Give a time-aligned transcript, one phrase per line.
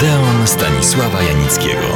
[0.00, 1.86] Odeon Stanisława Janickiego.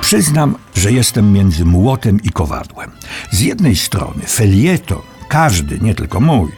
[0.00, 2.90] Przyznam, że jestem między młotem i kowadłem.
[3.30, 6.50] Z jednej strony felieton, każdy, nie tylko mój,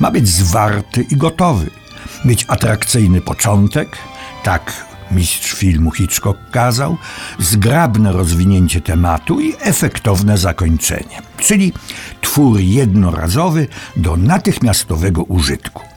[0.00, 1.70] ma być zwarty i gotowy.
[2.24, 3.96] Mieć atrakcyjny początek,
[4.42, 6.96] tak mistrz filmu Hitchcock kazał,
[7.38, 11.72] zgrabne rozwinięcie tematu i efektowne zakończenie, czyli
[12.20, 13.66] twór jednorazowy
[13.96, 15.93] do natychmiastowego użytku.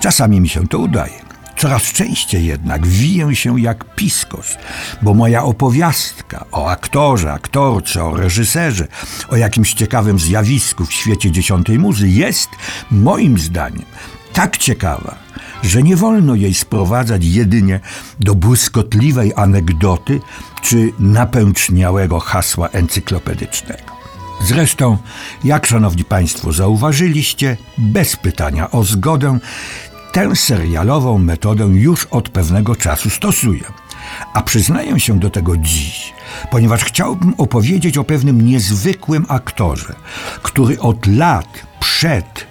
[0.00, 1.30] Czasami mi się to udaje.
[1.56, 4.56] Coraz częściej jednak wiję się jak piskos,
[5.02, 8.88] bo moja opowiastka o aktorze, aktorce, o reżyserze,
[9.28, 12.48] o jakimś ciekawym zjawisku w świecie dziesiątej muzy jest,
[12.90, 13.84] moim zdaniem,
[14.32, 15.14] tak ciekawa,
[15.62, 17.80] że nie wolno jej sprowadzać jedynie
[18.20, 20.20] do błyskotliwej anegdoty
[20.62, 24.00] czy napęczniałego hasła encyklopedycznego.
[24.42, 24.98] Zresztą,
[25.44, 29.38] jak szanowni Państwo zauważyliście, bez pytania o zgodę,
[30.12, 33.64] tę serialową metodę już od pewnego czasu stosuję.
[34.34, 36.12] A przyznaję się do tego dziś,
[36.50, 39.94] ponieważ chciałbym opowiedzieć o pewnym niezwykłym aktorze,
[40.42, 42.46] który od lat przed,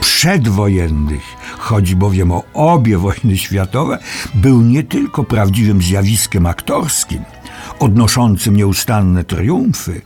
[0.00, 1.22] przedwojennych,
[1.58, 3.98] chodzi bowiem o obie wojny światowe,
[4.34, 7.24] był nie tylko prawdziwym zjawiskiem aktorskim,
[7.78, 10.02] odnoszącym nieustanne triumfy,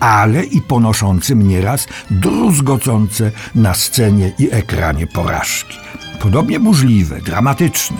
[0.00, 5.78] ale i ponoszącym nieraz druzgocące na scenie i ekranie porażki.
[6.24, 7.96] Podobnie burzliwe, dramatyczne,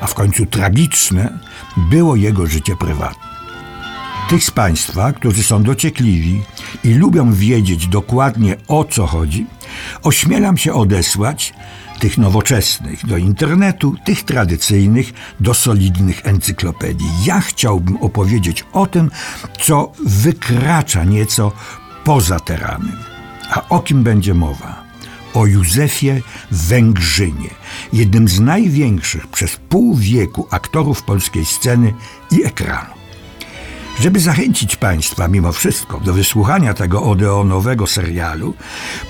[0.00, 1.38] a w końcu tragiczne
[1.76, 3.28] było jego życie prywatne.
[4.28, 6.42] Tych z Państwa, którzy są dociekliwi
[6.84, 9.46] i lubią wiedzieć dokładnie o co chodzi,
[10.02, 11.54] ośmielam się odesłać
[11.98, 17.10] tych nowoczesnych do internetu, tych tradycyjnych do solidnych encyklopedii.
[17.24, 19.10] Ja chciałbym opowiedzieć o tym,
[19.60, 21.52] co wykracza nieco
[22.04, 22.92] poza te ramy.
[23.50, 24.81] A o kim będzie mowa?
[25.34, 27.50] O Józefie Węgrzynie,
[27.92, 31.94] jednym z największych przez pół wieku aktorów polskiej sceny
[32.30, 32.94] i ekranu.
[34.00, 38.54] Żeby zachęcić Państwa mimo wszystko do wysłuchania tego odeonowego serialu,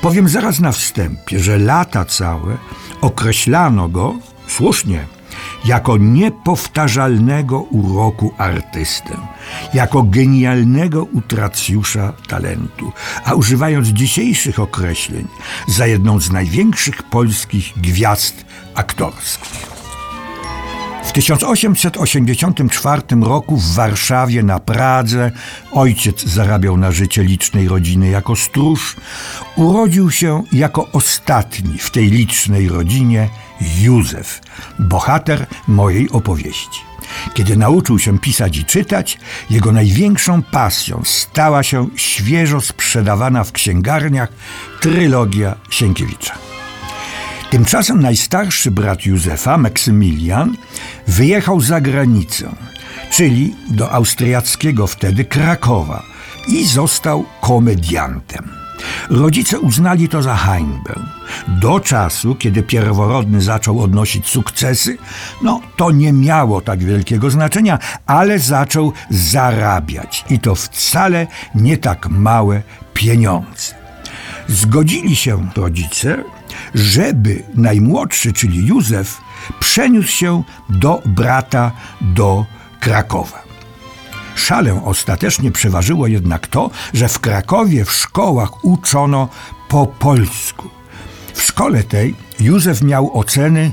[0.02, 2.56] powiem zaraz na wstępie, że lata całe
[3.00, 4.14] określano go,
[4.48, 5.06] słusznie,
[5.64, 9.16] jako niepowtarzalnego uroku artystę,
[9.74, 12.92] jako genialnego utracjusza talentu,
[13.24, 15.26] a używając dzisiejszych określeń,
[15.66, 18.44] za jedną z największych polskich gwiazd
[18.74, 19.81] aktorskich.
[21.12, 25.30] W 1884 roku w Warszawie na Pradze
[25.72, 28.96] ojciec zarabiał na życie licznej rodziny jako stróż.
[29.56, 33.28] Urodził się jako ostatni w tej licznej rodzinie
[33.80, 34.40] Józef,
[34.78, 36.80] bohater mojej opowieści.
[37.34, 39.18] Kiedy nauczył się pisać i czytać,
[39.50, 44.28] jego największą pasją stała się świeżo sprzedawana w księgarniach
[44.80, 46.51] trylogia Sienkiewicza.
[47.52, 50.56] Tymczasem najstarszy brat Józefa, Maksymilian,
[51.06, 52.52] wyjechał za granicę,
[53.10, 56.02] czyli do austriackiego wtedy Krakowa
[56.48, 58.48] i został komediantem.
[59.10, 60.94] Rodzice uznali to za hańbę.
[61.48, 64.98] Do czasu, kiedy pierworodny zaczął odnosić sukcesy,
[65.42, 72.08] no to nie miało tak wielkiego znaczenia, ale zaczął zarabiać i to wcale nie tak
[72.08, 72.62] małe
[72.94, 73.74] pieniądze.
[74.48, 76.24] Zgodzili się rodzice,
[76.74, 79.20] żeby najmłodszy, czyli Józef,
[79.60, 82.46] przeniósł się do brata do
[82.80, 83.42] Krakowa.
[84.34, 89.28] Szalę ostatecznie przeważyło jednak to, że w Krakowie w szkołach uczono
[89.68, 90.70] po polsku.
[91.34, 93.72] W szkole tej Józef miał oceny,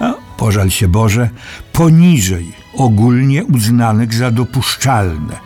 [0.00, 1.30] a, pożal się Boże,
[1.72, 5.38] poniżej ogólnie uznanych za dopuszczalne,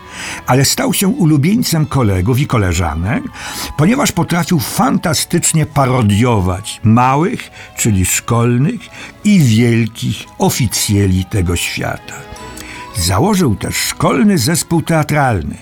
[0.47, 3.23] ale stał się ulubieńcem kolegów i koleżanek,
[3.77, 8.81] ponieważ potrafił fantastycznie parodiować małych, czyli szkolnych
[9.23, 12.13] i wielkich oficjeli tego świata.
[12.95, 15.57] Założył też szkolny zespół teatralny.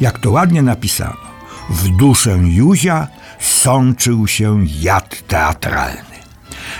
[0.00, 1.28] Jak to ładnie napisano,
[1.70, 3.08] w duszę Józia
[3.40, 6.17] sączył się jad teatralny.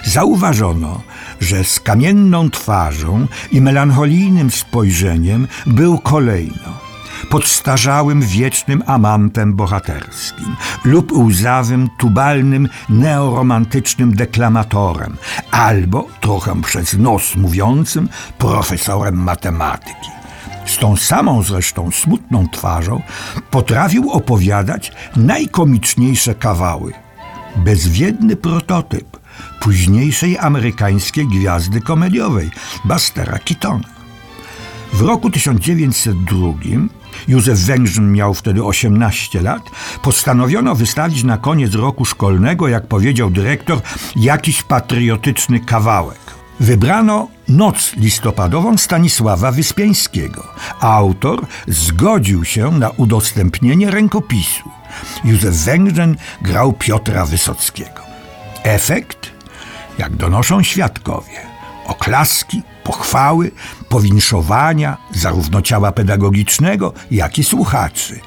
[0.09, 1.01] Zauważono,
[1.41, 6.79] że z kamienną twarzą i melancholijnym spojrzeniem był kolejno
[7.31, 15.17] podstarzałym wiecznym amantem bohaterskim lub łzawym, tubalnym, neoromantycznym deklamatorem
[15.51, 18.09] albo trochę przez nos mówiącym
[18.39, 20.11] profesorem matematyki.
[20.67, 23.03] Z tą samą zresztą smutną twarzą
[23.51, 26.93] potrafił opowiadać najkomiczniejsze kawały.
[27.57, 29.18] Bezwiedny prototyp
[29.61, 32.51] późniejszej amerykańskiej gwiazdy komediowej
[32.85, 33.89] Bastera Keatona.
[34.93, 36.53] W roku 1902
[37.29, 39.63] Józef Węgrzyn miał wtedy 18 lat,
[40.03, 43.81] postanowiono wystawić na koniec roku szkolnego, jak powiedział dyrektor,
[44.17, 46.19] jakiś patriotyczny kawałek.
[46.61, 50.47] Wybrano Noc listopadową Stanisława Wyspiańskiego.
[50.81, 54.71] Autor zgodził się na udostępnienie rękopisu.
[55.25, 58.03] Józef Węgrzyn grał Piotra Wysockiego.
[58.63, 59.28] Efekt?
[59.99, 61.41] Jak donoszą świadkowie,
[61.87, 63.51] oklaski, pochwały,
[63.89, 68.21] powinszowania zarówno ciała pedagogicznego, jak i słuchaczy.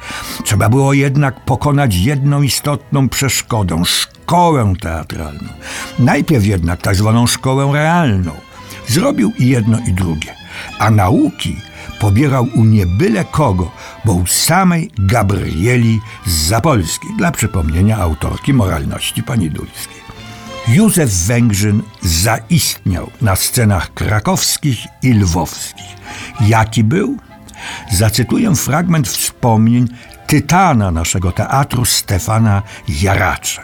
[0.44, 5.50] Trzeba było jednak pokonać jedną istotną przeszkodę szkołę teatralną.
[6.00, 8.32] Najpierw jednak tak zwaną szkołę realną.
[8.88, 10.36] Zrobił i jedno, i drugie.
[10.80, 11.56] A nauki
[12.00, 13.72] pobierał u niebyle kogo,
[14.06, 20.01] bo u samej Gabrieli z Zapolskiej, dla przypomnienia autorki moralności pani Dulskiej.
[20.72, 25.96] Józef Węgrzyn zaistniał na scenach krakowskich i lwowskich.
[26.40, 27.18] Jaki był?
[27.92, 29.88] Zacytuję fragment wspomnień
[30.28, 32.62] tytana naszego teatru Stefana
[33.02, 33.62] Jaracza.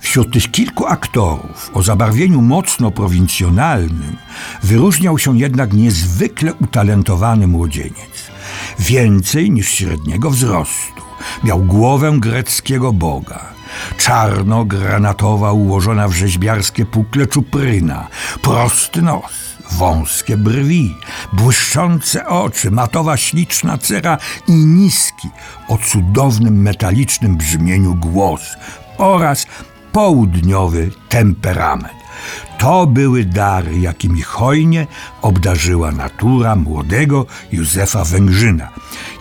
[0.00, 4.16] Wśród tych kilku aktorów o zabarwieniu mocno prowincjonalnym
[4.62, 8.30] wyróżniał się jednak niezwykle utalentowany młodzieniec.
[8.78, 11.02] Więcej niż średniego wzrostu.
[11.44, 13.59] Miał głowę greckiego boga.
[13.96, 18.08] Czarno-granatowa ułożona w rzeźbiarskie pukle czupryna,
[18.42, 20.96] prosty nos, wąskie brwi,
[21.32, 24.18] błyszczące oczy, matowa śliczna cera
[24.48, 25.28] i niski,
[25.68, 28.42] o cudownym metalicznym brzmieniu głos
[28.98, 29.46] oraz
[29.92, 31.99] południowy temperament.
[32.58, 34.86] To były dary, jakimi hojnie
[35.22, 38.68] obdarzyła natura młodego Józefa Węgrzyna.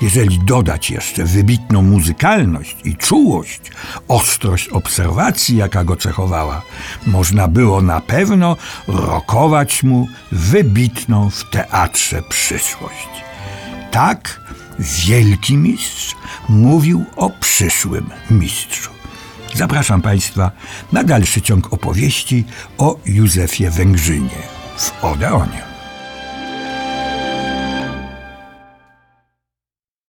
[0.01, 3.61] Jeżeli dodać jeszcze wybitną muzykalność i czułość,
[4.07, 6.61] ostrość obserwacji, jaka go cechowała,
[7.07, 8.57] można było na pewno
[8.87, 13.09] rokować mu wybitną w teatrze przyszłość.
[13.91, 14.39] Tak
[14.79, 16.15] wielki mistrz
[16.49, 18.98] mówił o przyszłym mistrzu.
[19.53, 20.51] Zapraszam Państwa
[20.91, 22.45] na dalszy ciąg opowieści
[22.77, 24.39] o Józefie Węgrzynie
[24.77, 25.68] w Odeonie.